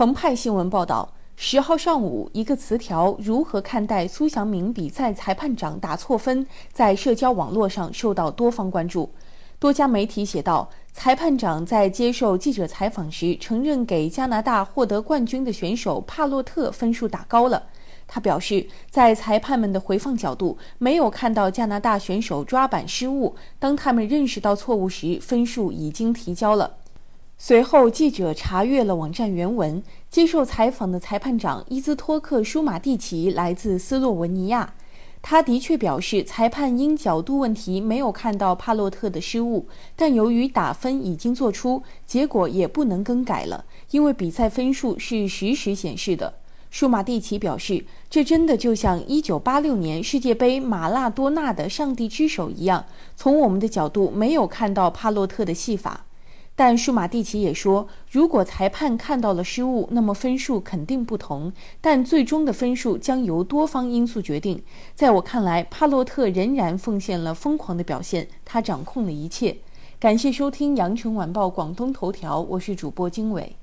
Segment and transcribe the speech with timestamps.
[0.00, 9.10] 澎湃新闻报道，十号上午，一个词条“如何看待苏祥明比赛裁判长打错分”在社交网络上受到多方关注。
[9.58, 17.64] 多家媒体写道，裁判长在接受记者采访时承认，给加拿大获得冠军的选手帕洛特分数打高了。
[18.08, 23.36] 他表示，在裁判们的回放角度，没有看到加拿大选手抓板失误。
[23.58, 26.76] 当他们认识到错误时，分数已经提交了。
[27.42, 29.82] 随后，记者查阅了网站原文。
[30.10, 34.74] 接受采访的裁判长伊兹托克·舒马蒂奇来自斯洛文尼亚。
[35.22, 46.34] 他的确表示，裁判因角度问题没有看到帕洛特的失误，但由于打分已经做出，结果也不能更改了，因为比赛分数是实时显示的。
[46.70, 52.84] 舒马蒂奇表示，这真的就像1986年世界杯马拉多纳的“上帝之手”一样，
[53.16, 56.04] 从我们的角度没有看到帕洛特的戏法。
[56.54, 61.50] 但舒马蒂奇也说，如果裁判看到了失误，那么分数肯定不同。
[61.80, 64.62] 但最终的分数将由多方因素决定。
[64.94, 69.56] 在我看来，帕洛特仍然奉献了疯狂的表现，他掌控了一切。
[69.98, 73.56] 感谢收听羊城晚报广东头条，我是主播经纬。